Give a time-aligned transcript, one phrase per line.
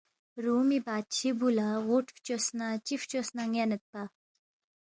[0.43, 4.01] رومی بادشی بُو لہ غُوٹ فچوس نہ، چی فچوس نہ یَنیدپا